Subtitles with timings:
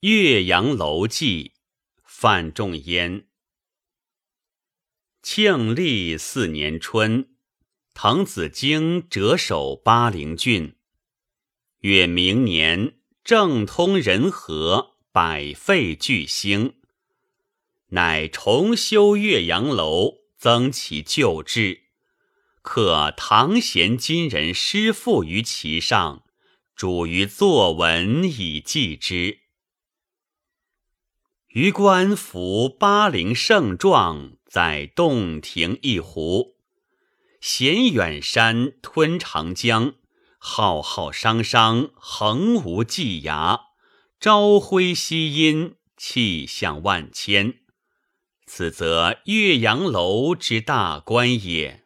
[0.00, 1.54] 岳阳楼记，
[2.04, 3.28] 范仲淹。
[5.22, 7.30] 庆历四年春，
[7.94, 10.76] 滕子京谪守巴陵郡。
[11.78, 16.74] 越明年，政通人和，百废具兴，
[17.88, 21.84] 乃重修岳阳楼，增其旧制，
[22.60, 26.22] 刻唐贤今人诗赋于其上，
[26.74, 29.45] 主于作文以记之。
[31.56, 36.56] 余观夫巴陵胜状，在洞庭一湖，
[37.40, 39.94] 衔远山，吞长江，
[40.36, 43.58] 浩浩汤汤，横无际涯，
[44.20, 47.54] 朝晖夕阴，气象万千。
[48.44, 51.84] 此则岳阳楼之大观也，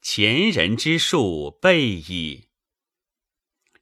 [0.00, 2.50] 前人之述备矣。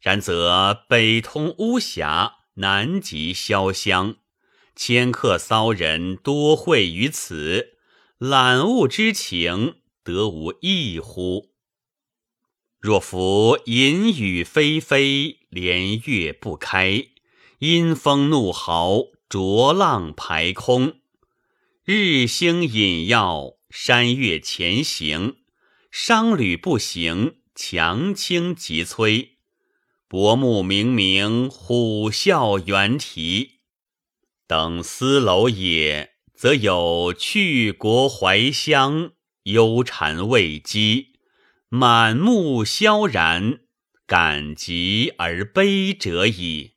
[0.00, 4.16] 然则北通巫峡，南极潇湘。
[4.76, 7.78] 迁客骚人多会于此，
[8.18, 11.48] 览物之情得无异乎？
[12.78, 17.06] 若夫淫雨霏霏，连月不开，
[17.60, 20.96] 阴风怒号，浊浪排空，
[21.82, 25.36] 日星隐曜，山岳前行，
[25.90, 29.30] 商旅不行，强倾急摧，
[30.06, 33.55] 薄暮冥冥，虎啸猿啼。
[34.46, 39.10] 等斯楼也，则有去国怀乡，
[39.42, 41.06] 忧谗畏讥，
[41.68, 43.60] 满目萧然，
[44.06, 46.74] 感极而悲者矣。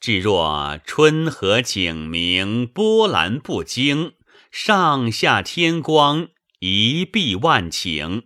[0.00, 4.14] 至若春和景明，波澜不惊，
[4.50, 6.28] 上下天光，
[6.60, 8.22] 一碧万顷，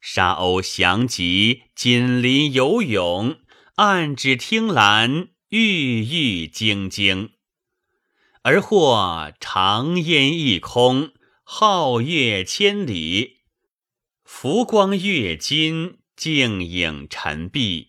[0.00, 3.36] 沙鸥翔集，锦鳞游泳，
[3.74, 5.28] 岸芷汀兰。
[5.54, 7.32] 郁郁晶晶，
[8.40, 11.12] 而或长烟一空，
[11.44, 13.40] 皓月千里，
[14.24, 17.88] 浮光跃金，静影沉璧，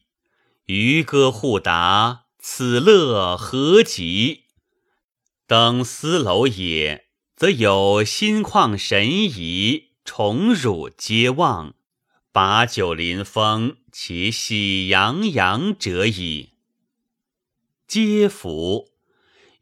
[0.65, 4.41] 渔歌互答，此乐何极？
[5.47, 11.75] 登斯楼也，则有心旷神怡，宠辱皆忘，
[12.33, 16.49] 把酒临风，其喜洋洋者矣。
[17.93, 18.89] 皆服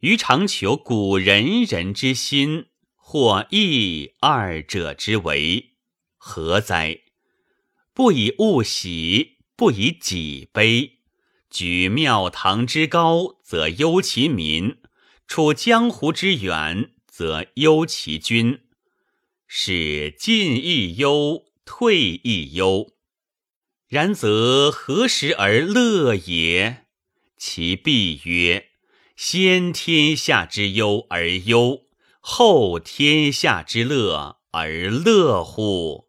[0.00, 2.64] 余常求古仁人之心，
[2.96, 5.72] 或异二者之为，
[6.16, 7.00] 何哉？
[7.92, 11.00] 不以物喜，不以己悲。
[11.50, 14.78] 举庙堂之高，则忧其民；
[15.26, 18.60] 处江湖之远，则忧其君。
[19.46, 22.94] 是进亦忧，退亦忧。
[23.88, 26.81] 然则何时而乐也？
[27.44, 28.70] 其必曰：
[29.16, 31.88] 先天下之忧而忧，
[32.20, 36.08] 后天下之乐而乐乎？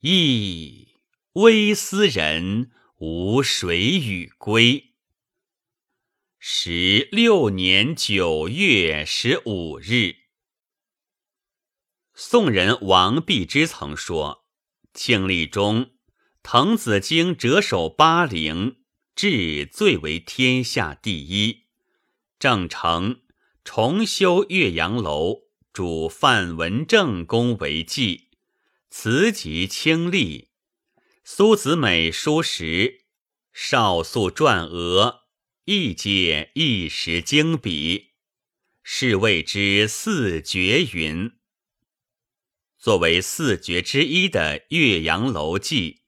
[0.00, 0.94] 亦
[1.34, 2.70] 微斯人，
[3.00, 4.94] 无谁与归。
[6.38, 10.16] 十六年九月十五日，
[12.14, 14.46] 宋人王弼之曾说：
[14.94, 15.90] 庆历中，
[16.42, 18.83] 滕子京谪守巴陵。
[19.16, 21.66] 志最为天下第一，
[22.40, 23.22] 正成
[23.62, 25.42] 重修岳阳楼，
[25.72, 28.30] 主范文正公为祭，
[28.90, 30.48] 辞疾清丽。
[31.22, 33.04] 苏子美书时，
[33.52, 35.22] 少素撰额，
[35.64, 38.14] 亦皆一时精笔，
[38.82, 41.30] 是谓之四绝云。
[42.76, 46.00] 作为四绝之一的《岳阳楼记》。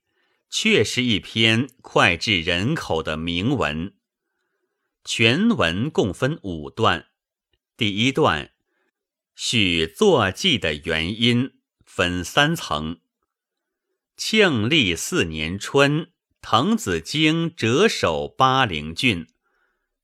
[0.59, 3.93] 却是一篇脍炙人口的铭文。
[5.05, 7.09] 全文共分五段。
[7.77, 8.55] 第一段
[9.34, 13.00] 叙作记的原因，分三层。
[14.16, 19.27] 庆历四年春，滕子京谪守巴陵郡，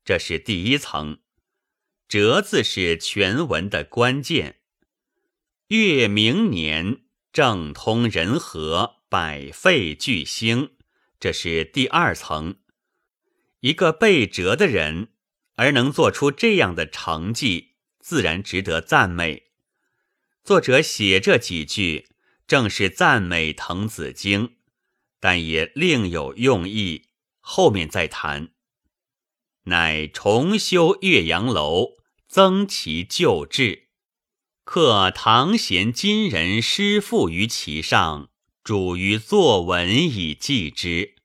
[0.04, 1.22] 这是第一层。
[2.06, 4.60] 折字是全文的关键。
[5.68, 9.01] 越明年，政通人和。
[9.12, 10.70] 百废俱兴，
[11.20, 12.56] 这是第二层。
[13.60, 15.08] 一个被折的人，
[15.56, 19.50] 而能做出这样的成绩，自然值得赞美。
[20.42, 22.08] 作者写这几句，
[22.46, 24.54] 正是赞美滕子京，
[25.20, 27.10] 但也另有用意，
[27.40, 28.54] 后面再谈。
[29.64, 33.88] 乃重修岳阳楼，增其旧制，
[34.64, 38.30] 刻唐贤今人诗赋于其上。
[38.64, 41.16] 主于作文以记之，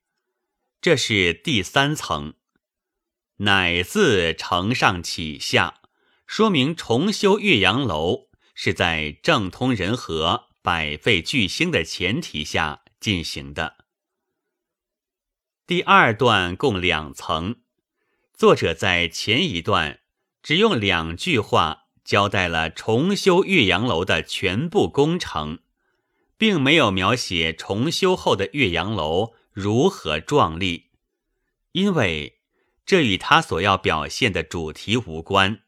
[0.81, 2.34] 这是第三层。
[3.38, 5.81] 乃字承上启下，
[6.25, 13.86] 说明重修岳阳楼是在政通人和、百废俱兴的前提下进行的。
[15.68, 17.57] 第二段共两层，
[18.34, 20.00] 作者在前一段
[20.42, 25.60] 只用两句话交代了重修岳阳楼的全部工程，
[26.38, 30.92] 并没有描写重修后的岳阳楼如何壮丽，
[31.74, 32.36] 因为。
[32.88, 35.63] 这与他所要表现的主题无关。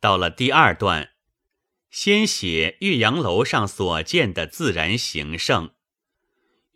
[0.00, 1.10] 到了第二段，
[1.90, 5.72] 先写岳阳楼上所见的自然形胜。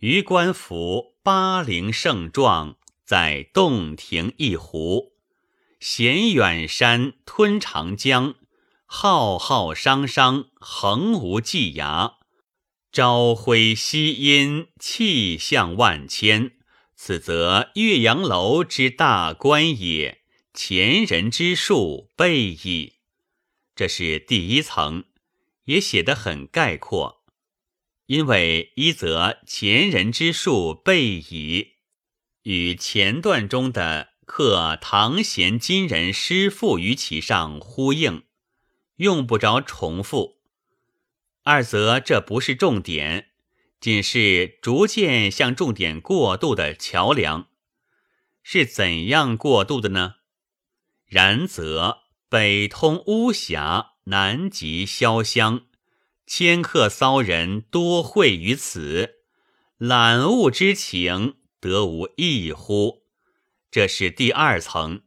[0.00, 5.14] 余观夫巴陵胜状，在洞庭一湖，
[5.80, 8.34] 衔远山，吞长江，
[8.84, 12.17] 浩浩汤汤，横无际涯。
[12.90, 16.52] 朝晖夕阴，气象万千。
[16.96, 22.94] 此则岳阳楼之大观也，前人之数备矣。
[23.76, 25.04] 这是第一层，
[25.64, 27.24] 也写得很概括。
[28.06, 31.74] 因为一则前人之数备矣，
[32.44, 38.24] 与前段中的刻唐贤今人诗赋于其上呼应，
[38.96, 40.37] 用不着重复；
[41.48, 43.28] 二则这不是重点。
[43.80, 47.48] 仅是逐渐向重点过渡的桥梁，
[48.42, 50.16] 是怎样过渡的呢？
[51.06, 55.62] 然则北通巫峡，南极潇湘，
[56.26, 59.22] 迁客骚人多会于此，
[59.78, 63.04] 览物之情得无异乎？
[63.70, 65.00] 这是第二层。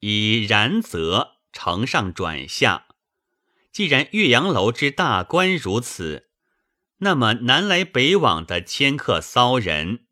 [0.00, 2.85] 以然则承上转下，
[3.76, 6.30] 既然岳阳楼之大观如此。
[7.00, 10.06] 那么南来北往的迁客骚人，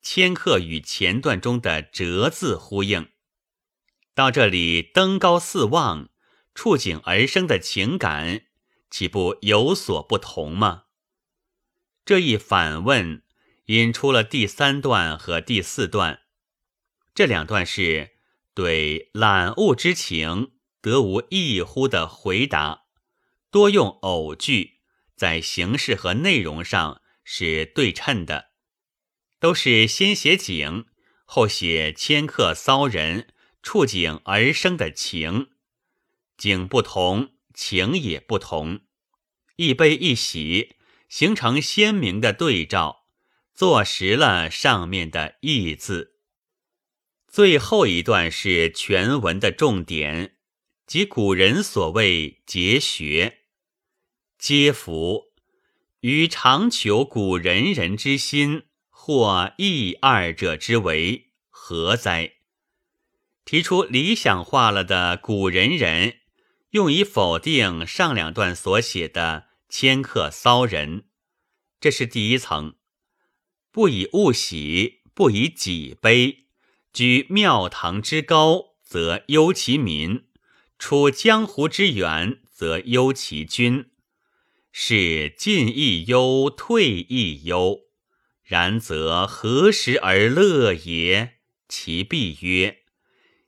[0.00, 3.10] 迁客与前段中的折字呼应，
[4.14, 6.08] 到这里登高四望，
[6.54, 8.44] 触景而生的情感，
[8.88, 10.84] 岂不有所不同吗？
[12.06, 13.22] 这一反问
[13.66, 16.20] 引出了第三段和第四段，
[17.14, 18.12] 这两段是
[18.54, 22.84] 对览物之情得无异乎的回答，
[23.50, 24.80] 多用偶句。
[25.16, 28.52] 在形式和内容上是对称的，
[29.38, 30.86] 都是先写景，
[31.26, 33.28] 后写迁客骚人
[33.62, 35.50] 触景而生的情，
[36.38, 38.80] 景不同，情也不同，
[39.56, 40.76] 一悲一喜，
[41.10, 43.04] 形成鲜明的对照，
[43.52, 46.16] 坐实了上面的意字。
[47.28, 50.38] 最后一段是全文的重点，
[50.90, 53.42] 即古人所谓结学。
[54.36, 55.26] 皆服
[56.00, 62.32] 于常求古人人之心，或异二者之为何哉？
[63.44, 66.16] 提出理想化了的古人人，
[66.70, 71.04] 用以否定上两段所写的迁客骚人，
[71.78, 72.74] 这是第一层。
[73.70, 76.46] 不以物喜，不以己悲。
[76.92, 80.24] 居庙堂之高，则忧其民；
[80.80, 83.90] 处江湖之远，则忧其君。
[84.72, 87.82] 是进亦忧，退亦忧。
[88.42, 91.34] 然则何时而乐也？
[91.68, 92.78] 其必曰：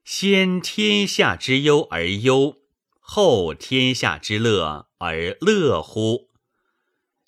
[0.04, 2.58] 先天下之忧而忧，
[3.00, 6.28] 后天下之乐而乐乎？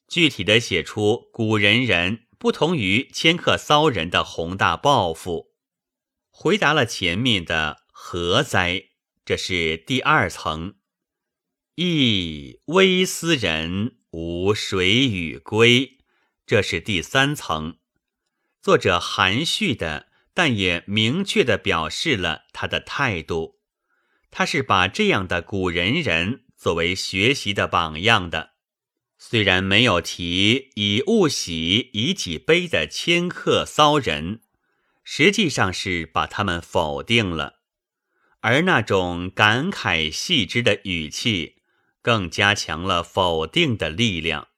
[0.07, 5.55] 具体的写出古人人不同于迁客骚人的宏大抱负，
[6.29, 8.91] 回答了前面的何哉？
[9.25, 10.75] 这是第二层。
[11.77, 15.99] 亦微斯人无水与归，
[16.47, 17.79] 这是第三层。
[18.61, 23.61] 作者含蓄的，但也明确的表示了他的态度。
[24.31, 28.51] 他是把这样的古人人作为学习的榜样的。
[29.17, 34.43] 虽然没有提以物喜，以己悲的迁客骚人，
[35.03, 37.54] 实际上是把他们否定了。
[38.45, 41.57] 而那种感慨细致的语气。
[42.05, 44.49] 更加强了否定的力量。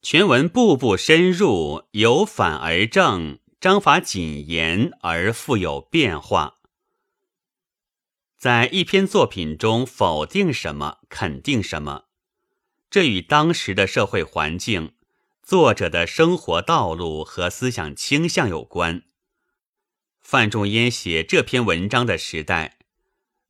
[0.00, 6.58] 全文步步深入，由反而正，章法谨严而富有变化。
[8.38, 12.04] 在一篇作品中否定什么，肯定什么，
[12.88, 14.92] 这与当时的社会环境、
[15.42, 19.02] 作者的生活道路和思想倾向有关。
[20.28, 22.78] 范仲淹写这篇文章的时代，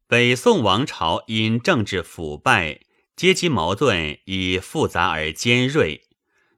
[0.07, 2.81] 北宋王朝因政治腐败。
[3.17, 6.03] 阶级矛盾已复杂而尖锐，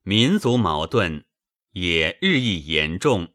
[0.02, 1.24] 民族矛盾
[1.74, 3.28] 也日益严重。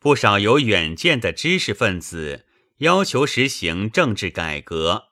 [0.00, 2.44] 不少有远见的知识分子
[2.78, 5.10] 要求实行政治改革，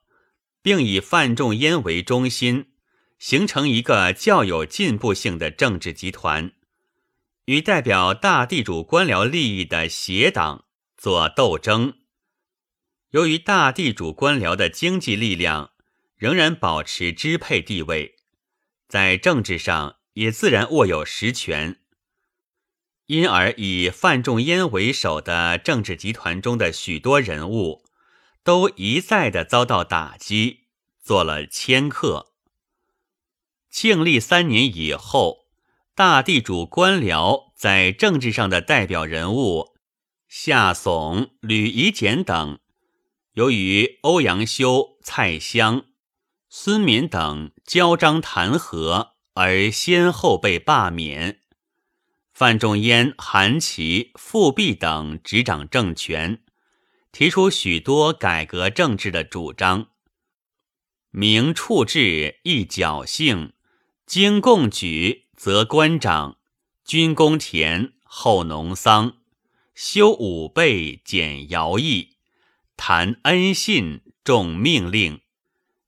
[0.62, 2.73] 并以范仲淹为中心，
[3.21, 6.51] 形成一个较有进步性的政治集团，
[7.45, 10.65] 与代表大地主官僚利益的协党
[11.02, 11.94] 做斗争。
[13.11, 15.73] 由于大地主官僚的经济力量
[16.14, 18.14] 仍然保持支配地位，
[18.87, 21.80] 在政治上也自然握有实权，
[23.06, 27.85] 因而以范仲淹为首的政治集团中的许多人物，
[28.44, 30.66] 都一再的遭到打击，
[31.02, 32.32] 做了迁客。
[33.68, 35.49] 庆历三年以后，
[35.97, 39.72] 大地主官僚在政治上的代表人物
[40.35, 42.59] 夏竦、吕夷简等。
[43.35, 45.85] 由于欧阳修、蔡襄、
[46.49, 51.43] 孙冕等交章弹劾，而先后被罢免。
[52.33, 56.43] 范仲淹、韩琦、富弼等执掌政权，
[57.12, 59.89] 提出许多改革政治的主张。
[61.11, 63.53] 明处置易侥幸，
[64.07, 66.39] 经贡举则官长，
[66.87, 69.19] 均公田后农桑，
[69.75, 72.17] 修武备减徭役。
[72.76, 75.21] 谈恩信重命令，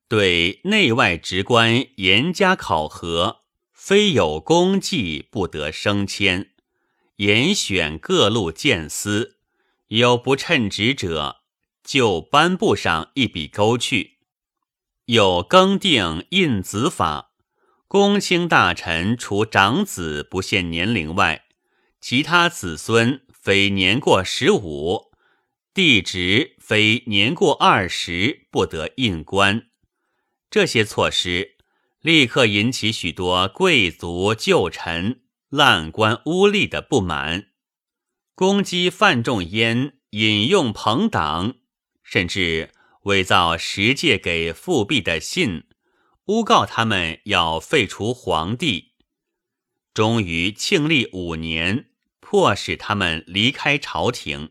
[0.07, 3.41] 对内外职官严加考核，
[3.73, 6.50] 非有功绩不得升迁。
[7.17, 9.38] 严选各路谏司，
[9.88, 11.43] 有不称职者，
[11.83, 14.19] 就颁布上一笔勾去。
[15.07, 17.33] 有更定印子法，
[17.88, 21.45] 公卿大臣除长子不限年龄外，
[22.00, 25.13] 其他子孙非年过十五。
[25.75, 29.67] 弟侄非年过二十不得印官，
[30.49, 31.59] 这些措施
[32.01, 35.21] 立刻引起许多贵族旧臣
[35.51, 37.49] 滥官污吏的不满，
[38.35, 41.57] 攻击范仲淹引用朋党，
[42.03, 42.71] 甚至
[43.03, 45.65] 伪造十借给复辟的信，
[46.29, 48.93] 诬告他们要废除皇帝。
[49.93, 51.91] 终于庆历五年，
[52.35, 54.49] 迫使他们离开朝廷。《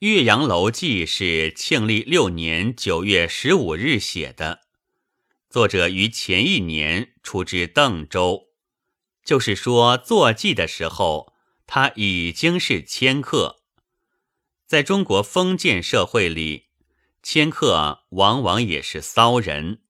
[0.00, 4.60] 岳阳楼记》是庆历六年九月十五日写的，
[5.48, 8.48] 作者于前一年出至邓州，
[9.24, 11.32] 就是说作记的时候，
[11.66, 13.62] 他已经是迁客。
[14.66, 16.66] 在中国封建社会里，
[17.22, 19.80] 迁客往往也是骚人。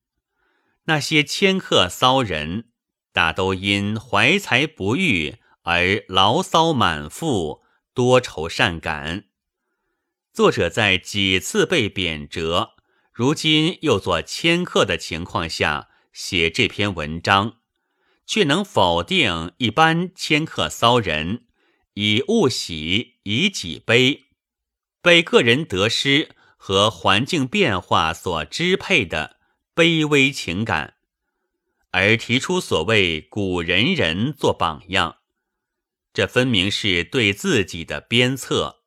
[0.85, 2.71] 那些迁客骚人，
[3.13, 9.25] 大都因怀才不遇而牢骚满腹，多愁善感。
[10.33, 12.75] 作者在几次被贬谪，
[13.13, 17.57] 如今又做迁客的情况下写这篇文章，
[18.25, 21.47] 却能否定一般迁客骚人
[21.95, 24.27] 以物喜，以己悲，
[25.03, 29.39] 被个人得失和环境变化所支配的
[29.75, 30.95] 卑微情感，
[31.91, 35.17] 而提出所谓古人人做榜样，
[36.17, 38.85] 这分明是对自己的鞭策。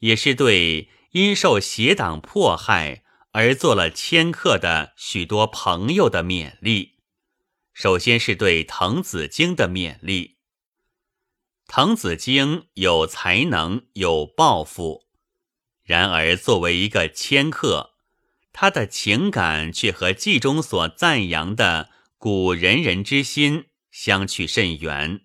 [0.00, 6.98] 也是对因受邪党迫害而做了迁客的许多朋友的勉励。
[7.72, 10.36] 首先是对滕子京的勉励。
[11.66, 15.06] 滕子京有才能，有抱负，
[15.82, 17.92] 然而作为一个迁客，
[18.52, 25.22] 他的情感却和记中所赞扬的古仁人之心相去甚远。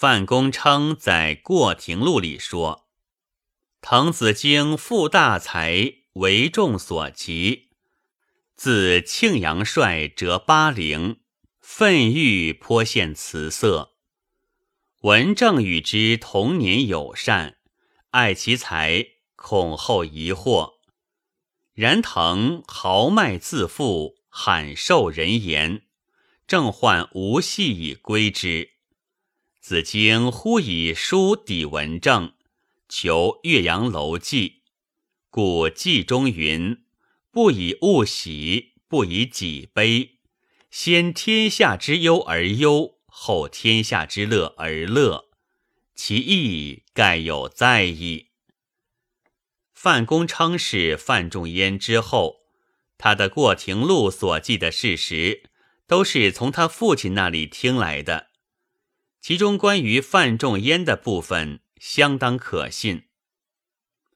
[0.00, 2.88] 范公称在《过庭录》里说。
[3.82, 7.68] 滕子京富大才，为众所及。
[8.56, 11.20] 自庆阳帅折巴陵，
[11.60, 13.96] 愤郁颇现辞色。
[15.02, 17.58] 文正与之同年友善，
[18.12, 19.04] 爱其才，
[19.36, 20.76] 恐后疑惑。
[21.74, 25.82] 然滕豪迈自负，罕受人言，
[26.46, 28.79] 正患无戏以归之。
[29.60, 32.32] 子京忽以书抵文正。
[32.88, 34.62] 求岳阳楼记，
[35.28, 36.78] 故记中云
[37.30, 40.18] ：“不以物喜，不以己悲。
[40.70, 45.26] 先天下之忧而忧，后天下之乐而乐。
[45.94, 48.28] 其意盖有在矣。”
[49.74, 52.40] 范公称是范仲淹之后，
[52.96, 55.44] 他的《过庭录》所记的事实，
[55.86, 58.29] 都是从他父亲那里听来的。
[59.20, 61.60] 其中关于范仲淹的部分。
[61.80, 63.08] 相当可信。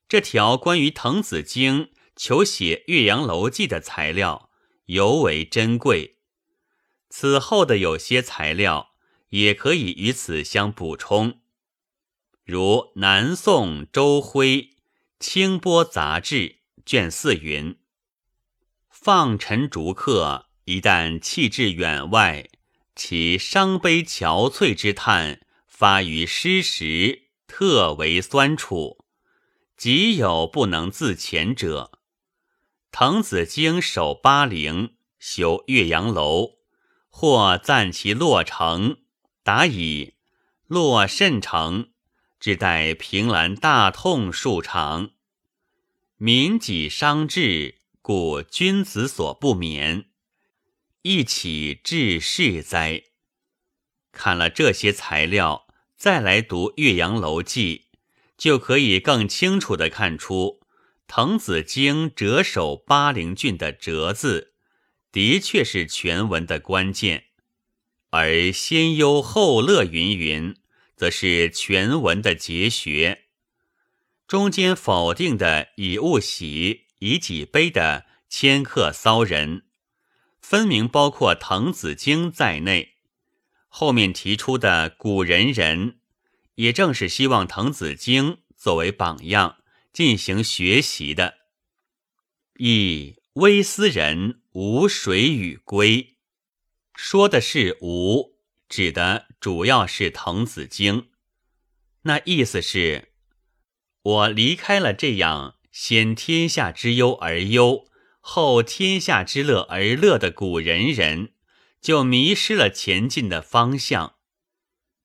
[0.07, 4.51] 这条关于滕子京求写《岳阳楼记》的材料
[4.85, 6.19] 尤为珍贵。
[7.09, 8.91] 此后的有些材料
[9.31, 11.41] 也可以与此相补充。
[12.45, 12.61] 如
[12.97, 14.61] 《南宋周辉
[15.19, 16.37] 《清波杂志》
[16.85, 17.79] 卷四云
[18.91, 22.51] ：“放尘逐客，一旦弃至远外，
[22.95, 29.05] 其伤悲憔悴之叹，发于诗时，特为酸楚。
[29.77, 31.91] 极有不能自遣者。
[32.93, 36.59] 滕子京守巴陵，修岳阳楼，
[37.11, 38.99] 或赞其落成，
[39.43, 40.15] 答以
[40.69, 41.89] 落甚成，
[42.39, 45.11] 只待凭栏大痛数场。
[46.17, 50.07] 民己伤志，故君子所不免。
[51.07, 53.03] 一起治世哉？
[54.11, 55.67] 看了这些材料，
[55.99, 57.89] 再来读《岳阳楼记》，
[58.39, 60.63] 就可以更清楚地看出
[61.07, 64.55] 滕子京谪守巴陵郡的“谪”字，
[65.13, 67.25] 的确是全文的关键。
[68.09, 70.57] 而先忧后乐云云，
[70.97, 73.25] 则是全文的节学。
[74.27, 79.64] 中间否定的以物喜、以己悲的迁客骚人，
[80.55, 82.95] 分明包括滕子京在内。
[83.67, 85.99] 后面提出的古人人，
[86.55, 89.57] 也正是希望滕子京作为榜样
[89.93, 91.39] 进行学习的。
[92.59, 96.19] 一微斯人无水与归。
[96.95, 98.37] 说的是“无”，
[98.71, 101.09] 指的主要是滕子京。
[102.03, 103.09] 那意思是，
[104.03, 107.89] 我离开了这样先天下之忧而忧，
[108.27, 111.35] 后天下之乐而乐的古人人，
[111.83, 114.17] 就迷失了前进的方向。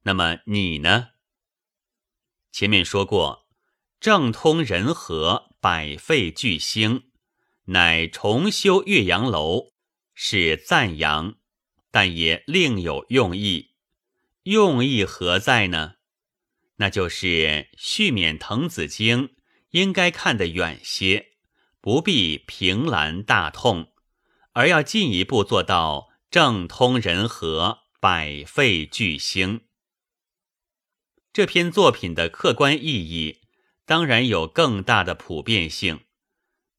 [0.04, 1.10] 那么你呢？
[2.54, 3.46] 前面说过，
[4.00, 7.12] 政通人和，百废俱兴，
[7.66, 9.74] 乃重修岳阳楼，
[10.16, 11.36] 是赞扬。
[11.92, 13.74] 但也另有用意，
[14.44, 15.96] 用意何在呢？
[16.78, 19.36] 那就是续勉滕子京
[19.72, 21.34] 应该看得远些，
[21.81, 23.91] 不必凭栏大痛，
[24.53, 29.61] 而要进一步做到政通人和，百废俱兴。
[31.31, 33.42] 这篇作品的客观意义
[33.85, 36.01] 当然有更大的普遍性，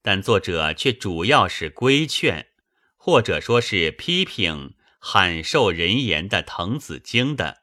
[0.02, 2.48] 但作者却主要是规劝，
[2.96, 4.74] 或者说是批评。
[5.02, 7.62] 罕受人言的滕子京的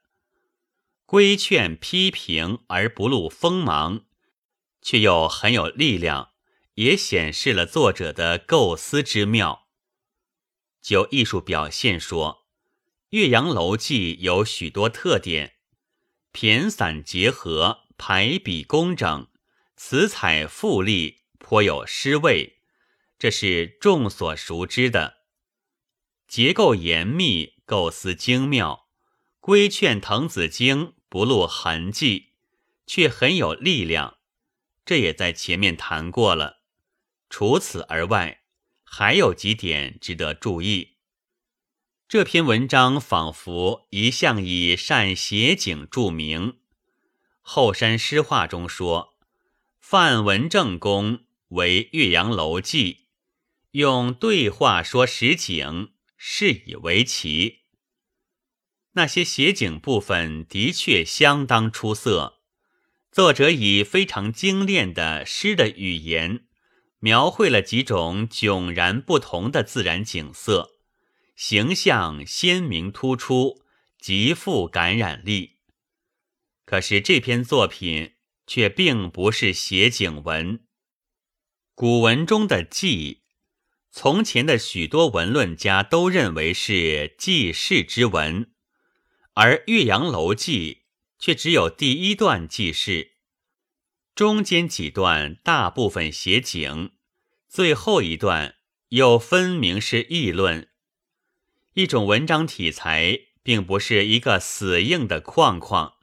[1.06, 4.06] 规劝批评而不露锋芒，
[4.82, 6.32] 却又很有力量，
[6.78, 9.68] 也显示了作者的构思之妙。
[10.82, 12.46] 就艺术表现说，
[13.10, 15.56] 《岳阳楼记》有许多特点：
[16.32, 19.28] 骈散结合，排比工整，
[19.76, 22.60] 词采富丽，颇有诗味，
[23.18, 25.22] 这是众所熟知的。
[26.28, 28.88] 结构严密，构思精妙，
[29.40, 32.34] 规劝滕子京不露痕迹，
[32.86, 34.18] 却很有力量。
[34.86, 36.57] 这也在前面谈过了。
[37.30, 38.42] 除此而外，
[38.84, 40.96] 还有几点值得注意。
[42.08, 46.52] 这篇文章仿佛一向以善写景著名，
[47.42, 49.18] 《后山诗话》中说，
[49.80, 52.94] 范文正公为《岳阳楼记》，
[53.72, 55.92] 用对话说实景。
[56.20, 57.60] 是以为奇。
[58.94, 62.40] 那些写景部分的确相当出色，
[63.12, 66.47] 作者以非常精炼的诗的语言，
[67.00, 70.72] 描绘了几种迥然不同的自然景色，
[71.36, 73.62] 形象鲜明突出，
[74.00, 75.58] 极富感染力。
[76.66, 80.62] 可是这篇作品却并不是写景文，
[81.76, 83.22] 古文中的记。
[83.90, 88.52] 从前的许多文论家都认为是记事之文，
[89.34, 90.74] 而《岳阳楼记》
[91.18, 93.17] 却只有第一段记事，
[94.18, 96.90] 中间几段大部分写景，
[97.48, 98.56] 最后一段
[98.90, 100.70] 又分明是议论。
[101.76, 105.98] 一种文章体裁并不是一个死硬的框框。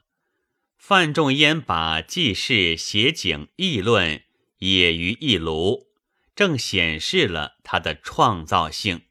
[0.77, 4.23] 范仲淹把记事、写景、议论
[4.59, 5.87] 也于一炉。
[6.33, 9.01] 正显示了他的创造性。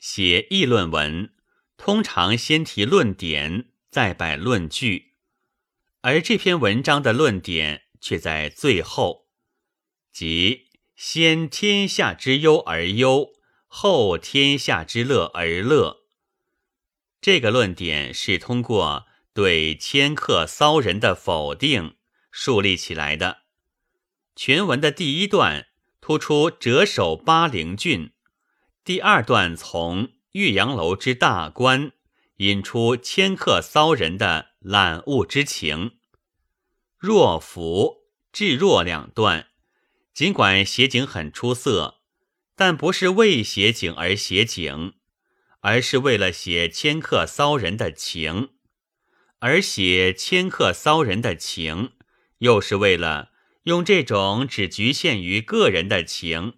[0.00, 1.32] 写议论文，
[1.76, 5.12] 通常先提论点，再摆论据，
[6.00, 9.28] 而这篇文章的论点却在最后，
[10.12, 13.30] 即先天下之忧而忧，
[13.66, 16.02] 后天下之乐而乐。
[17.22, 21.96] 这个论点是通过对迁客骚人的否定
[22.30, 23.38] 树立起来的。
[24.36, 25.68] 全文的第一段。
[26.06, 28.12] 突出谪守巴陵郡，
[28.84, 31.92] 第二段从岳阳楼之大观
[32.36, 35.92] 引出迁客骚人的揽物之情，
[37.06, 39.48] 若浮、至若两段，
[40.14, 41.96] 尽管写景很出色，
[42.56, 44.94] 但不是为写景而写景，
[45.60, 48.52] 而是为了写迁客骚人的情；
[49.40, 51.92] 而写迁客骚人的情，
[52.38, 53.32] 又是为了
[53.64, 56.54] 用这种只局限于个人的情，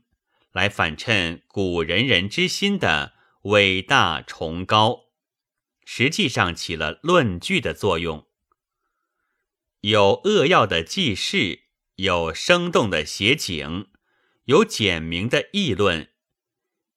[0.53, 5.07] 来反衬古人人之心的伟大崇高。
[5.85, 8.26] 实际上起了论据的作用，
[9.81, 11.61] 有扼要的记事，
[11.97, 13.87] 有生动的写景，
[14.45, 16.11] 有简明的议论。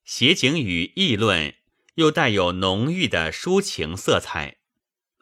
[0.04, 1.54] 写景与议论
[1.94, 4.58] 又带有浓郁的抒情色彩，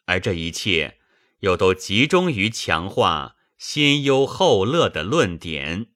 [0.07, 0.99] 而这一切
[1.41, 5.89] 又都集中于强化先忧后乐的论点。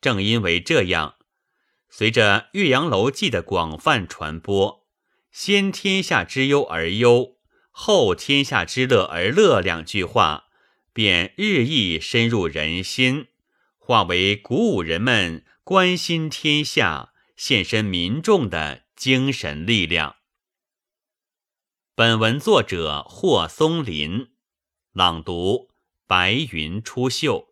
[0.00, 1.16] 正因为这样，
[1.88, 4.82] 随着《岳阳楼记》的广泛传播。
[5.30, 7.36] 先天下之忧而忧，
[7.70, 10.44] 后天下之乐而乐两句话，
[10.92, 13.28] 便日益深入人心，
[13.78, 20.16] 化为鼓舞人们关心天下、献身民众的精神力量。
[21.94, 24.28] 本文作者霍松林，
[24.92, 25.70] 朗读：
[26.06, 27.51] 白云出岫。